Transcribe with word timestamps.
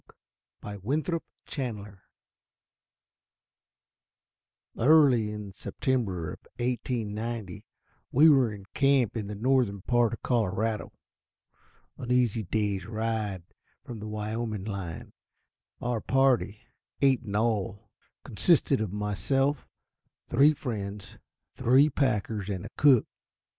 _A 0.67 0.73
Day 0.77 0.81
with 0.81 1.05
the 1.05 1.61
Elk 1.63 2.03
Early 4.75 5.29
in 5.29 5.53
September 5.53 6.31
of 6.33 6.39
1890, 6.57 7.63
we 8.11 8.27
were 8.27 8.51
in 8.51 8.65
camp 8.73 9.15
in 9.15 9.27
the 9.27 9.35
northern 9.35 9.83
part 9.83 10.13
of 10.13 10.23
Colorado, 10.23 10.91
an 11.99 12.11
easy 12.11 12.41
day's 12.41 12.87
ride 12.87 13.43
from 13.85 13.99
the 13.99 14.07
Wyoming 14.07 14.65
line. 14.65 15.13
Our 15.79 16.01
party, 16.01 16.63
eight 17.03 17.21
in 17.21 17.35
all, 17.35 17.91
consisted 18.25 18.81
of 18.81 18.91
myself, 18.91 19.67
three 20.25 20.55
friends, 20.55 21.19
three 21.53 21.91
packers, 21.91 22.49
and 22.49 22.65
a 22.65 22.69
cook. 22.75 23.05